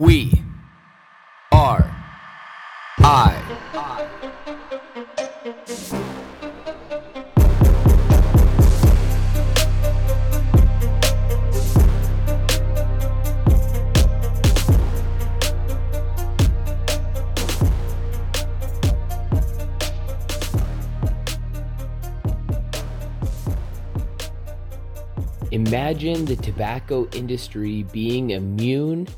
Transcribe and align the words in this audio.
We 0.00 0.44
are 1.50 1.90
I. 3.00 3.34
Imagine 25.50 26.24
the 26.24 26.36
tobacco 26.36 27.08
industry 27.10 27.82
being 27.90 28.30
immune 28.30 29.08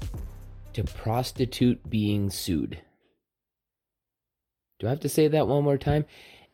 to 0.75 0.85
prostitute 0.85 1.89
being 1.89 2.31
sued. 2.31 2.81
Do 4.79 4.87
I 4.87 4.91
have 4.91 5.01
to 5.01 5.09
say 5.09 5.29
that 5.29 5.47
one 5.47 5.65
more 5.65 5.79
time? 5.79 6.07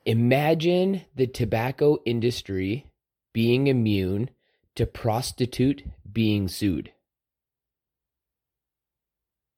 Imagine 0.05 1.03
the 1.15 1.27
tobacco 1.27 1.99
industry 2.05 2.87
being 3.33 3.67
immune 3.67 4.31
to 4.75 4.87
prostitute 4.87 5.83
being 6.13 6.49
sued. 6.49 6.93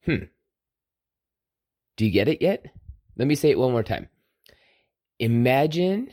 Hmm. 0.04 0.24
Do 1.96 2.04
you 2.04 2.10
get 2.10 2.28
it 2.28 2.40
yet? 2.40 2.66
Let 3.16 3.26
me 3.26 3.34
say 3.34 3.50
it 3.50 3.58
one 3.58 3.72
more 3.72 3.82
time. 3.82 4.08
Imagine 5.18 6.12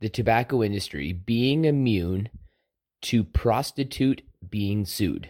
the 0.00 0.08
tobacco 0.08 0.62
industry 0.62 1.12
being 1.12 1.64
immune 1.64 2.28
to 3.02 3.24
prostitute 3.24 4.22
being 4.48 4.84
sued. 4.84 5.28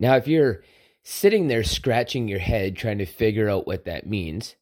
Now, 0.00 0.16
if 0.16 0.26
you're 0.26 0.64
sitting 1.04 1.46
there 1.46 1.62
scratching 1.62 2.26
your 2.26 2.38
head 2.38 2.76
trying 2.76 2.98
to 2.98 3.06
figure 3.06 3.48
out 3.48 3.66
what 3.66 3.84
that 3.84 4.06
means, 4.06 4.56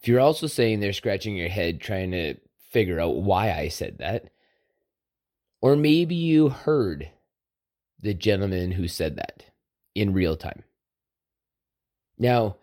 if 0.00 0.08
you're 0.08 0.20
also 0.20 0.48
sitting 0.48 0.80
there 0.80 0.92
scratching 0.92 1.36
your 1.36 1.48
head 1.48 1.80
trying 1.80 2.10
to 2.10 2.34
figure 2.70 3.00
out 3.00 3.16
why 3.16 3.52
I 3.52 3.68
said 3.68 3.98
that, 3.98 4.28
or 5.62 5.76
maybe 5.76 6.16
you 6.16 6.50
heard 6.50 7.08
the 8.00 8.12
gentleman 8.12 8.72
who 8.72 8.86
said 8.88 9.16
that 9.16 9.44
in 9.94 10.12
real 10.12 10.36
time. 10.36 10.64
Now, 12.18 12.56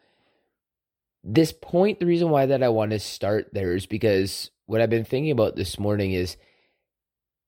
this 1.24 1.54
point, 1.54 2.00
the 2.00 2.06
reason 2.06 2.30
why 2.30 2.46
that 2.48 2.62
I 2.62 2.70
want 2.70 2.92
to 2.92 3.00
start 3.00 3.54
there 3.54 3.74
is 3.76 3.86
because 3.86 4.52
what 4.66 4.82
I've 4.82 4.90
been 4.90 5.06
thinking 5.06 5.32
about 5.32 5.56
this 5.56 5.80
morning 5.80 6.12
is 6.12 6.36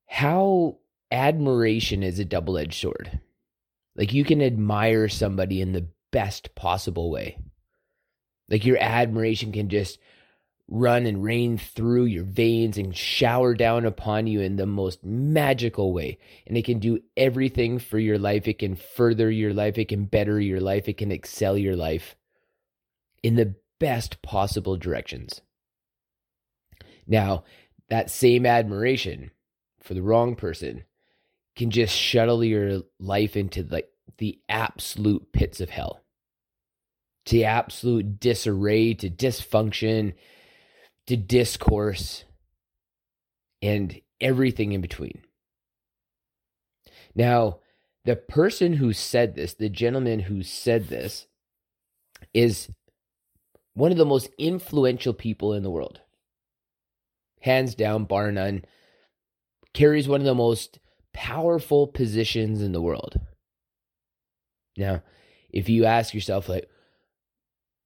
how 0.08 0.78
admiration 1.12 2.04
is 2.04 2.20
a 2.20 2.26
double 2.26 2.58
edged 2.58 2.80
sword. 2.80 3.20
Like 3.96 4.14
you 4.14 4.24
can 4.24 4.42
admire 4.42 5.08
somebody 5.08 5.62
in 5.62 5.74
the 5.74 5.88
best 6.12 6.56
possible 6.56 7.12
way. 7.12 7.38
Like 8.50 8.66
your 8.66 8.78
admiration 8.78 9.52
can 9.52 9.70
just 9.70 10.00
run 10.68 11.06
and 11.06 11.24
rain 11.24 11.58
through 11.58 12.06
your 12.06 12.24
veins 12.24 12.78
and 12.78 12.96
shower 12.96 13.54
down 13.54 13.86
upon 13.86 14.28
you 14.28 14.42
in 14.42 14.56
the 14.56 14.66
most 14.66 15.04
magical 15.04 15.94
way. 15.94 16.18
And 16.48 16.58
it 16.58 16.66
can 16.66 16.80
do 16.80 17.02
everything 17.18 17.80
for 17.80 18.00
your 18.00 18.18
life. 18.18 18.48
It 18.48 18.60
can 18.60 18.76
further 18.76 19.30
your 19.30 19.54
life. 19.54 19.78
It 19.78 19.90
can 19.90 20.06
better 20.06 20.40
your 20.40 20.62
life. 20.62 20.88
It 20.88 20.98
can 20.98 21.12
excel 21.12 21.58
your 21.58 21.76
life 21.76 22.16
in 23.22 23.36
the 23.36 23.56
best 23.80 24.22
possible 24.22 24.78
directions. 24.78 25.42
Now, 27.06 27.44
that 27.90 28.10
same 28.10 28.46
admiration 28.46 29.32
for 29.82 29.94
the 29.94 30.02
wrong 30.02 30.36
person 30.36 30.86
can 31.56 31.72
just 31.72 31.96
shuttle 31.96 32.44
your 32.44 32.82
life 33.00 33.36
into 33.36 33.64
like 33.64 33.90
the 34.18 34.40
absolute 34.50 35.32
pits 35.34 35.62
of 35.62 35.70
hell. 35.70 36.02
To 37.28 37.44
absolute 37.44 38.20
disarray 38.20 38.96
to 38.96 39.10
dysfunction 39.10 40.14
to 41.08 41.18
discourse 41.18 42.24
and 43.62 44.00
everything 44.22 44.72
in 44.72 44.82
between. 44.82 45.22
Now 47.16 47.60
the 48.06 48.16
person 48.16 48.74
who 48.74 48.94
said 48.94 49.36
this 49.36 49.54
the 49.54 49.70
gentleman 49.70 50.20
who 50.20 50.44
said 50.44 50.88
this 50.88 51.28
is 52.34 52.70
one 53.74 53.92
of 53.92 53.98
the 53.98 54.06
most 54.06 54.30
influential 54.38 55.14
people 55.14 55.54
in 55.54 55.64
the 55.64 55.72
world. 55.72 56.02
Hands 57.42 57.74
down 57.76 58.06
bar 58.06 58.32
none. 58.32 58.64
Carries 59.74 60.08
one 60.08 60.22
of 60.22 60.26
the 60.26 60.36
most 60.36 60.80
powerful 61.14 61.88
positions 61.88 62.62
in 62.62 62.72
the 62.72 62.82
world. 62.82 63.20
Now, 64.78 65.04
if 65.50 65.70
you 65.70 65.86
ask 65.86 66.14
yourself, 66.14 66.50
like, 66.50 66.70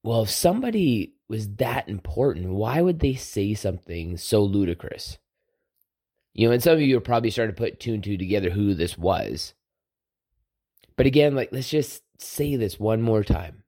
well, 0.03 0.23
if 0.23 0.29
somebody 0.29 1.15
was 1.27 1.49
that 1.55 1.89
important, 1.89 2.49
why 2.49 2.81
would 2.81 2.99
they 2.99 3.15
say 3.15 3.53
something 3.53 4.17
so 4.17 4.41
ludicrous? 4.43 5.17
You 6.33 6.47
know, 6.47 6.53
and 6.53 6.63
some 6.63 6.73
of 6.73 6.81
you 6.81 6.97
are 6.97 7.01
probably 7.01 7.31
starting 7.31 7.55
to 7.55 7.59
put 7.61 7.79
two 7.79 7.93
and 7.93 8.03
two 8.03 8.17
together 8.17 8.49
who 8.49 8.73
this 8.73 8.97
was. 8.97 9.53
But 10.95 11.07
again, 11.07 11.35
like, 11.35 11.49
let's 11.51 11.69
just 11.69 12.03
say 12.19 12.55
this 12.55 12.79
one 12.79 13.01
more 13.01 13.23
time. 13.23 13.63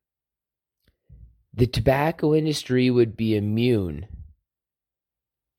The 1.54 1.68
tobacco 1.68 2.34
industry 2.34 2.90
would 2.90 3.18
be 3.18 3.36
immune 3.36 4.08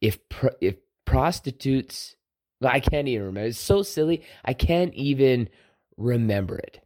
if 0.00 0.18
if 0.60 0.76
prostitutes 1.04 2.16
I 2.62 2.80
can't 2.80 3.08
even 3.08 3.26
remember. 3.26 3.48
It's 3.48 3.58
so 3.58 3.82
silly. 3.82 4.22
I 4.44 4.52
can't 4.52 4.92
even 4.94 5.48
remember 5.96 6.58
it. 6.58 6.80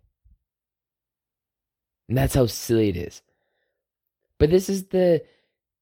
And 2.08 2.16
that's 2.16 2.34
how 2.34 2.46
silly 2.46 2.90
it 2.90 2.96
is. 2.96 3.22
But 4.38 4.50
this 4.50 4.68
is 4.68 4.86
the 4.86 5.24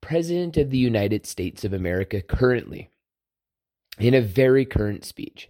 President 0.01 0.57
of 0.57 0.71
the 0.71 0.79
United 0.79 1.27
States 1.27 1.65
of 1.65 1.73
America 1.73 2.21
currently, 2.21 2.91
in 3.99 4.15
a 4.15 4.21
very 4.21 4.65
current 4.65 5.05
speech. 5.05 5.49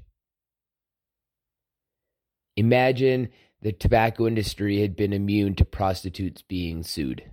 Imagine 2.57 3.31
the 3.63 3.73
tobacco 3.73 4.27
industry 4.27 4.81
had 4.81 4.95
been 4.95 5.13
immune 5.13 5.55
to 5.55 5.65
prostitutes 5.65 6.43
being 6.43 6.83
sued. 6.83 7.25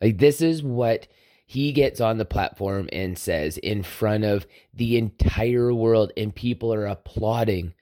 Like, 0.00 0.18
this 0.18 0.40
is 0.40 0.62
what 0.62 1.08
he 1.52 1.70
gets 1.72 2.00
on 2.00 2.16
the 2.16 2.24
platform 2.24 2.88
and 2.94 3.18
says 3.18 3.58
in 3.58 3.82
front 3.82 4.24
of 4.24 4.46
the 4.72 4.96
entire 4.96 5.70
world, 5.74 6.10
and 6.16 6.34
people 6.34 6.72
are 6.72 6.86
applauding, 6.86 7.74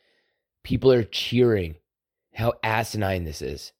people 0.64 0.90
are 0.90 1.04
cheering 1.04 1.76
how 2.34 2.54
asinine 2.64 3.22
this 3.22 3.40
is. 3.40 3.70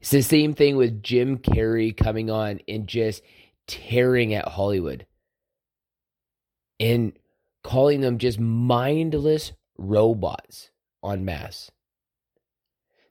It's 0.00 0.10
the 0.10 0.20
same 0.20 0.52
thing 0.52 0.74
with 0.74 1.00
Jim 1.00 1.38
Carrey 1.38 1.96
coming 1.96 2.28
on 2.28 2.58
and 2.66 2.88
just 2.88 3.22
tearing 3.68 4.34
at 4.34 4.48
Hollywood 4.48 5.06
and 6.80 7.12
calling 7.62 8.00
them 8.00 8.18
just 8.18 8.40
mindless 8.40 9.52
robots 9.78 10.70
on 11.04 11.24
mass. 11.24 11.70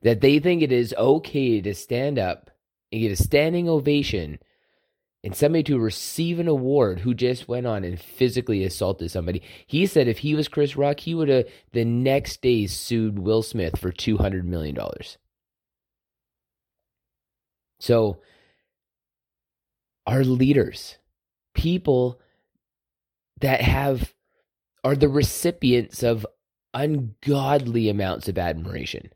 That 0.02 0.20
they 0.20 0.40
think 0.40 0.62
it 0.62 0.74
is 0.74 0.94
okay 0.98 1.62
to 1.62 1.74
stand 1.74 2.20
up 2.20 2.52
and 2.92 3.00
get 3.00 3.14
a 3.14 3.16
standing 3.16 3.70
ovation 3.70 4.40
and 5.24 5.36
somebody 5.36 5.64
to 5.64 5.80
receive 5.80 6.38
an 6.40 6.50
award 6.50 7.00
who 7.00 7.14
just 7.14 7.48
went 7.48 7.66
on 7.66 7.84
and 7.84 8.00
physically 8.00 8.64
assaulted 8.66 9.10
somebody. 9.10 9.42
He 9.66 9.86
said 9.86 10.08
if 10.08 10.20
he 10.20 10.36
was 10.36 10.50
Chris 10.50 10.76
Rock, 10.76 11.00
he 11.00 11.16
would 11.16 11.30
have 11.30 11.46
the 11.72 11.86
next 11.86 12.42
day 12.42 12.68
sued 12.68 13.18
Will 13.18 13.42
Smith 13.42 13.80
for 13.80 13.92
$200 13.92 14.44
million. 14.44 14.78
So, 17.80 18.20
our 20.06 20.24
leaders, 20.26 20.98
people 21.54 22.20
that 23.40 23.62
have, 23.62 24.14
are 24.84 24.96
the 24.96 25.08
recipients 25.08 26.04
of 26.04 26.28
ungodly 26.74 27.88
amounts 27.88 28.28
of 28.28 28.38
admiration. 28.38 29.10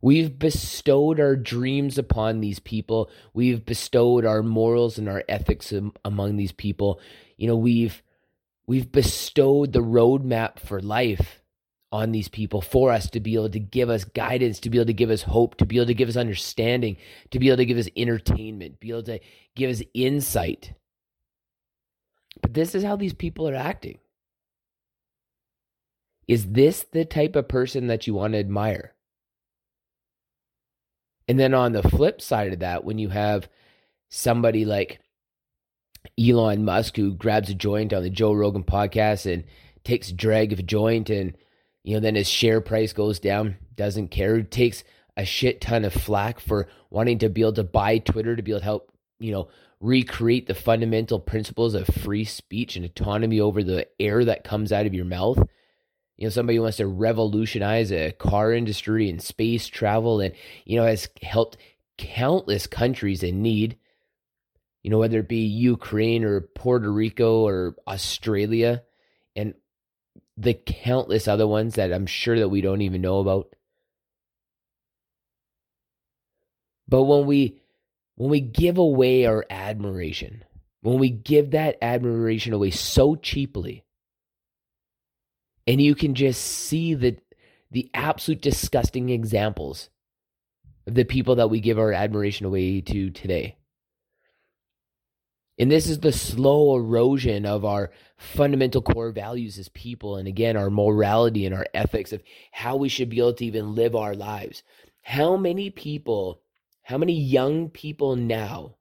We've 0.00 0.38
bestowed 0.38 1.18
our 1.20 1.36
dreams 1.36 1.98
upon 1.98 2.40
these 2.40 2.58
people. 2.58 3.10
We've 3.32 3.64
bestowed 3.64 4.24
our 4.24 4.42
morals 4.42 4.98
and 4.98 5.08
our 5.08 5.24
ethics 5.28 5.72
among 6.04 6.36
these 6.36 6.52
people. 6.52 7.00
You 7.36 7.48
know, 7.48 7.56
we've 7.56 8.02
we've 8.66 8.90
bestowed 8.90 9.72
the 9.72 9.82
roadmap 9.82 10.58
for 10.58 10.80
life 10.80 11.42
on 11.92 12.12
these 12.12 12.28
people 12.28 12.60
for 12.60 12.92
us 12.92 13.08
to 13.10 13.20
be 13.20 13.34
able 13.34 13.48
to 13.50 13.60
give 13.60 13.88
us 13.88 14.04
guidance, 14.04 14.60
to 14.60 14.70
be 14.70 14.78
able 14.78 14.86
to 14.86 14.92
give 14.92 15.10
us 15.10 15.22
hope, 15.22 15.56
to 15.56 15.64
be 15.64 15.76
able 15.76 15.86
to 15.86 15.94
give 15.94 16.08
us 16.08 16.16
understanding, 16.16 16.96
to 17.30 17.38
be 17.38 17.48
able 17.48 17.56
to 17.58 17.64
give 17.64 17.78
us 17.78 17.88
entertainment, 17.96 18.74
to 18.74 18.78
be 18.78 18.90
able 18.90 19.02
to 19.04 19.20
give 19.54 19.70
us 19.70 19.82
insight. 19.94 20.74
But 22.42 22.54
this 22.54 22.74
is 22.74 22.84
how 22.84 22.96
these 22.96 23.14
people 23.14 23.48
are 23.48 23.54
acting. 23.54 23.98
Is 26.28 26.48
this 26.48 26.84
the 26.92 27.04
type 27.04 27.36
of 27.36 27.48
person 27.48 27.86
that 27.86 28.06
you 28.06 28.14
want 28.14 28.32
to 28.34 28.40
admire? 28.40 28.95
And 31.28 31.38
then 31.38 31.54
on 31.54 31.72
the 31.72 31.82
flip 31.82 32.20
side 32.20 32.52
of 32.52 32.60
that, 32.60 32.84
when 32.84 32.98
you 32.98 33.08
have 33.08 33.48
somebody 34.08 34.64
like 34.64 35.00
Elon 36.18 36.64
Musk 36.64 36.96
who 36.96 37.14
grabs 37.14 37.50
a 37.50 37.54
joint 37.54 37.92
on 37.92 38.02
the 38.02 38.10
Joe 38.10 38.32
Rogan 38.32 38.62
podcast 38.62 39.30
and 39.32 39.44
takes 39.82 40.10
a 40.10 40.14
drag 40.14 40.52
of 40.52 40.60
a 40.60 40.62
joint 40.62 41.10
and 41.10 41.36
You 41.86 41.94
know, 41.94 42.00
then 42.00 42.16
his 42.16 42.28
share 42.28 42.60
price 42.60 42.92
goes 42.92 43.20
down, 43.20 43.56
doesn't 43.76 44.08
care, 44.08 44.42
takes 44.42 44.82
a 45.16 45.24
shit 45.24 45.60
ton 45.60 45.84
of 45.84 45.92
flack 45.92 46.40
for 46.40 46.66
wanting 46.90 47.18
to 47.20 47.28
be 47.28 47.42
able 47.42 47.52
to 47.52 47.62
buy 47.62 47.98
Twitter 47.98 48.34
to 48.34 48.42
be 48.42 48.50
able 48.50 48.58
to 48.58 48.64
help, 48.64 48.92
you 49.20 49.30
know, 49.30 49.48
recreate 49.80 50.48
the 50.48 50.54
fundamental 50.54 51.20
principles 51.20 51.74
of 51.74 51.86
free 51.86 52.24
speech 52.24 52.74
and 52.74 52.84
autonomy 52.84 53.38
over 53.38 53.62
the 53.62 53.86
air 54.00 54.24
that 54.24 54.42
comes 54.42 54.72
out 54.72 54.84
of 54.86 54.94
your 54.94 55.04
mouth. 55.04 55.38
You 56.16 56.26
know, 56.26 56.30
somebody 56.30 56.58
wants 56.58 56.78
to 56.78 56.86
revolutionize 56.86 57.92
a 57.92 58.12
car 58.12 58.52
industry 58.52 59.10
and 59.10 59.22
space 59.22 59.66
travel 59.66 60.20
and, 60.20 60.34
you 60.64 60.76
know, 60.78 60.86
has 60.86 61.08
helped 61.22 61.58
countless 61.98 62.66
countries 62.66 63.22
in 63.22 63.42
need. 63.42 63.76
You 64.82 64.90
know, 64.90 64.98
whether 64.98 65.18
it 65.18 65.28
be 65.28 65.44
Ukraine 65.46 66.24
or 66.24 66.40
Puerto 66.40 66.90
Rico 66.90 67.46
or 67.46 67.74
Australia 67.86 68.82
and 69.34 69.54
the 70.36 70.54
countless 70.54 71.28
other 71.28 71.46
ones 71.46 71.74
that 71.74 71.92
I'm 71.92 72.06
sure 72.06 72.38
that 72.38 72.48
we 72.48 72.60
don't 72.60 72.82
even 72.82 73.02
know 73.02 73.18
about. 73.18 73.54
But 76.88 77.02
when 77.02 77.26
we 77.26 77.60
when 78.14 78.30
we 78.30 78.40
give 78.40 78.78
away 78.78 79.26
our 79.26 79.44
admiration, 79.50 80.44
when 80.80 80.98
we 80.98 81.10
give 81.10 81.50
that 81.50 81.76
admiration 81.82 82.52
away 82.52 82.70
so 82.70 83.16
cheaply, 83.16 83.84
and 85.66 85.80
you 85.80 85.94
can 85.94 86.14
just 86.14 86.42
see 86.42 86.94
the 86.94 87.18
the 87.70 87.90
absolute 87.94 88.40
disgusting 88.40 89.10
examples 89.10 89.90
of 90.86 90.94
the 90.94 91.04
people 91.04 91.36
that 91.36 91.50
we 91.50 91.60
give 91.60 91.78
our 91.78 91.92
admiration 91.92 92.46
away 92.46 92.80
to 92.80 93.10
today. 93.10 93.56
And 95.58 95.70
this 95.70 95.88
is 95.88 96.00
the 96.00 96.12
slow 96.12 96.76
erosion 96.76 97.44
of 97.44 97.64
our 97.64 97.90
fundamental 98.18 98.82
core 98.82 99.10
values 99.10 99.58
as 99.58 99.68
people. 99.70 100.16
And 100.16 100.28
again, 100.28 100.56
our 100.56 100.70
morality 100.70 101.44
and 101.44 101.54
our 101.54 101.66
ethics 101.74 102.12
of 102.12 102.22
how 102.52 102.76
we 102.76 102.88
should 102.88 103.08
be 103.08 103.18
able 103.18 103.34
to 103.34 103.44
even 103.46 103.74
live 103.74 103.96
our 103.96 104.14
lives. 104.14 104.62
How 105.02 105.36
many 105.36 105.70
people 105.70 106.40
how 106.86 106.98
many 106.98 107.14
young 107.14 107.68
people 107.68 108.14
now, 108.14 108.76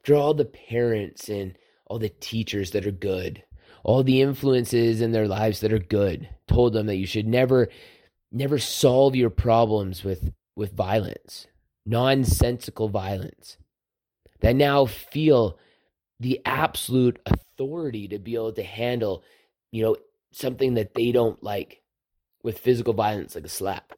after 0.00 0.14
all 0.14 0.34
the 0.34 0.44
parents 0.44 1.30
and 1.30 1.56
all 1.86 1.98
the 1.98 2.10
teachers 2.10 2.72
that 2.72 2.86
are 2.86 2.90
good, 2.90 3.42
all 3.82 4.02
the 4.02 4.20
influences 4.20 5.00
in 5.00 5.12
their 5.12 5.28
lives 5.28 5.60
that 5.60 5.72
are 5.72 5.78
good, 5.78 6.28
told 6.46 6.72
them 6.72 6.86
that 6.86 6.96
you 6.96 7.06
should 7.06 7.26
never, 7.26 7.68
never 8.30 8.58
solve 8.58 9.16
your 9.16 9.30
problems 9.30 10.04
with, 10.04 10.32
with 10.56 10.72
violence, 10.72 11.46
nonsensical 11.86 12.88
violence, 12.88 13.56
that 14.40 14.56
now 14.56 14.86
feel 14.86 15.58
the 16.18 16.40
absolute 16.44 17.18
authority 17.26 18.08
to 18.08 18.18
be 18.18 18.34
able 18.34 18.52
to 18.52 18.62
handle, 18.62 19.22
you 19.72 19.82
know, 19.82 19.96
something 20.32 20.74
that 20.74 20.94
they 20.94 21.12
don't 21.12 21.42
like 21.42 21.82
with 22.42 22.58
physical 22.58 22.92
violence 22.92 23.34
like 23.34 23.44
a 23.44 23.48
slap 23.48 23.92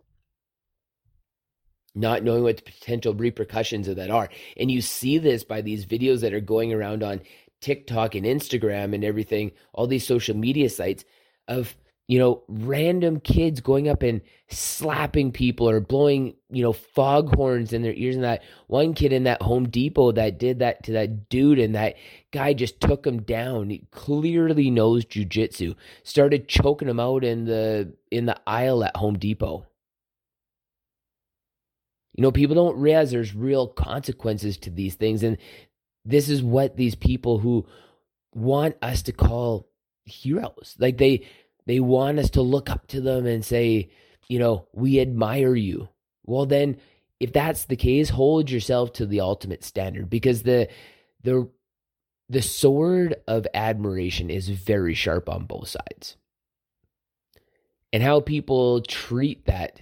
not 1.94 2.22
knowing 2.22 2.42
what 2.42 2.56
the 2.56 2.62
potential 2.62 3.14
repercussions 3.14 3.88
of 3.88 3.96
that 3.96 4.10
are. 4.10 4.28
And 4.56 4.70
you 4.70 4.80
see 4.80 5.18
this 5.18 5.44
by 5.44 5.60
these 5.60 5.86
videos 5.86 6.20
that 6.20 6.32
are 6.32 6.40
going 6.40 6.72
around 6.72 7.02
on 7.02 7.20
TikTok 7.62 8.14
and 8.14 8.26
Instagram 8.26 8.94
and 8.94 9.02
everything, 9.04 9.52
all 9.72 9.86
these 9.86 10.06
social 10.06 10.36
media 10.36 10.68
sites 10.68 11.04
of, 11.48 11.74
you 12.08 12.18
know, 12.18 12.42
random 12.48 13.20
kids 13.20 13.60
going 13.60 13.88
up 13.88 14.02
and 14.02 14.20
slapping 14.50 15.32
people 15.32 15.70
or 15.70 15.80
blowing, 15.80 16.34
you 16.50 16.62
know, 16.62 16.72
foghorns 16.72 17.72
in 17.72 17.82
their 17.82 17.94
ears. 17.94 18.16
And 18.16 18.24
that 18.24 18.42
one 18.66 18.92
kid 18.92 19.12
in 19.12 19.24
that 19.24 19.40
Home 19.40 19.68
Depot 19.68 20.12
that 20.12 20.38
did 20.38 20.58
that 20.58 20.82
to 20.82 20.92
that 20.92 21.30
dude, 21.30 21.58
and 21.58 21.74
that 21.74 21.94
guy 22.32 22.52
just 22.52 22.80
took 22.80 23.06
him 23.06 23.22
down. 23.22 23.70
He 23.70 23.86
clearly 23.92 24.68
knows 24.68 25.06
jujitsu. 25.06 25.74
Started 26.02 26.48
choking 26.48 26.88
him 26.88 27.00
out 27.00 27.24
in 27.24 27.44
the 27.46 27.94
in 28.10 28.26
the 28.26 28.38
aisle 28.46 28.84
at 28.84 28.96
Home 28.96 29.16
Depot. 29.16 29.64
You 32.14 32.22
know, 32.22 32.32
people 32.32 32.54
don't 32.54 32.76
realize 32.76 33.10
there's 33.10 33.34
real 33.34 33.68
consequences 33.68 34.58
to 34.58 34.70
these 34.70 34.96
things. 34.96 35.22
And 35.22 35.38
this 36.04 36.28
is 36.28 36.42
what 36.42 36.76
these 36.76 36.94
people 36.94 37.38
who 37.38 37.66
want 38.34 38.76
us 38.82 39.02
to 39.02 39.12
call 39.12 39.68
heroes, 40.04 40.76
like 40.78 40.98
they 40.98 41.26
they 41.66 41.80
want 41.80 42.18
us 42.18 42.30
to 42.30 42.42
look 42.42 42.68
up 42.70 42.86
to 42.88 43.00
them 43.00 43.26
and 43.26 43.44
say, 43.44 43.90
you 44.28 44.38
know, 44.38 44.66
we 44.72 45.00
admire 45.00 45.54
you. 45.54 45.88
Well, 46.24 46.46
then 46.46 46.78
if 47.20 47.32
that's 47.32 47.64
the 47.66 47.76
case, 47.76 48.10
hold 48.10 48.50
yourself 48.50 48.92
to 48.94 49.06
the 49.06 49.20
ultimate 49.20 49.64
standard 49.64 50.10
because 50.10 50.42
the 50.42 50.68
the 51.22 51.48
the 52.28 52.42
sword 52.42 53.16
of 53.28 53.46
admiration 53.54 54.30
is 54.30 54.48
very 54.48 54.94
sharp 54.94 55.28
on 55.28 55.44
both 55.44 55.68
sides. 55.68 56.16
And 57.92 58.02
how 58.02 58.20
people 58.20 58.80
treat 58.80 59.44
that 59.44 59.80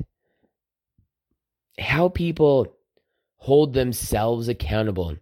how 1.78 2.08
people 2.08 2.76
hold 3.36 3.72
themselves 3.72 4.48
accountable 4.48 5.16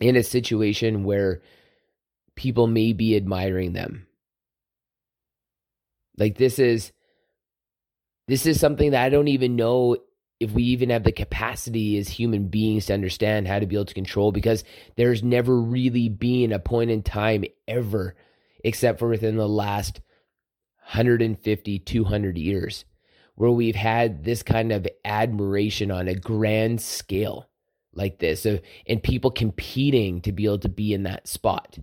in 0.00 0.16
a 0.16 0.22
situation 0.22 1.04
where 1.04 1.42
people 2.34 2.66
may 2.66 2.92
be 2.92 3.16
admiring 3.16 3.72
them. 3.72 4.06
Like 6.16 6.36
this 6.36 6.58
is 6.58 6.92
this 8.28 8.46
is 8.46 8.58
something 8.58 8.90
that 8.90 9.04
I 9.04 9.08
don't 9.08 9.28
even 9.28 9.56
know 9.56 9.96
if 10.40 10.50
we 10.50 10.64
even 10.64 10.90
have 10.90 11.04
the 11.04 11.12
capacity 11.12 11.96
as 11.96 12.08
human 12.08 12.48
beings 12.48 12.86
to 12.86 12.94
understand 12.94 13.48
how 13.48 13.58
to 13.58 13.66
be 13.66 13.76
able 13.76 13.86
to 13.86 13.94
control 13.94 14.32
because 14.32 14.64
there's 14.96 15.22
never 15.22 15.58
really 15.58 16.08
been 16.08 16.52
a 16.52 16.58
point 16.58 16.90
in 16.90 17.02
time 17.02 17.44
ever 17.66 18.14
except 18.64 18.98
for 18.98 19.08
within 19.08 19.36
the 19.36 19.48
last 19.48 20.00
150 20.90 21.78
200 21.78 22.38
years 22.38 22.84
where 23.34 23.50
we've 23.50 23.76
had 23.76 24.24
this 24.24 24.42
kind 24.42 24.72
of 24.72 24.86
admiration 25.04 25.90
on 25.90 26.08
a 26.08 26.14
grand 26.14 26.80
scale 26.80 27.48
like 27.96 28.18
this. 28.18 28.42
So, 28.42 28.58
and 28.86 29.02
people 29.02 29.30
competing 29.30 30.20
to 30.22 30.32
be 30.32 30.44
able 30.44 30.58
to 30.60 30.68
be 30.68 30.92
in 30.92 31.04
that 31.04 31.26
spot. 31.26 31.78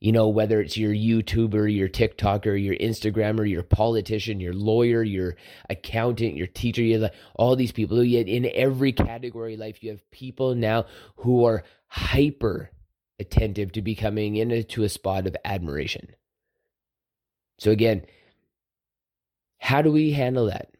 You 0.00 0.12
know 0.12 0.28
whether 0.28 0.60
it's 0.60 0.76
your 0.76 0.94
youtuber 0.94 1.74
your 1.74 1.88
tiktoker 1.88 2.62
your 2.62 2.76
instagrammer 2.76 3.48
your 3.50 3.64
politician 3.64 4.38
your 4.38 4.52
lawyer 4.52 5.02
your 5.02 5.34
accountant 5.68 6.36
your 6.36 6.46
teacher 6.46 6.82
you 6.82 7.00
have 7.00 7.12
all 7.34 7.56
these 7.56 7.72
people. 7.72 8.04
Yet 8.04 8.28
in 8.28 8.48
every 8.54 8.92
category 8.92 9.54
of 9.54 9.60
life 9.60 9.82
you 9.82 9.90
have 9.90 10.08
people 10.12 10.54
now 10.54 10.86
who 11.16 11.44
are 11.44 11.64
hyper 11.88 12.70
attentive 13.18 13.72
to 13.72 13.82
becoming 13.82 14.36
into 14.36 14.84
a 14.84 14.88
spot 14.88 15.26
of 15.26 15.36
admiration. 15.44 16.14
So 17.58 17.72
again 17.72 18.06
how 19.58 19.82
do 19.82 19.90
we 19.90 20.12
handle 20.12 20.46
that? 20.46 20.70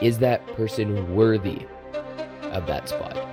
Is 0.00 0.18
that 0.20 0.46
person 0.54 1.14
worthy 1.14 1.66
of 2.52 2.66
that 2.66 2.88
spot? 2.88 3.27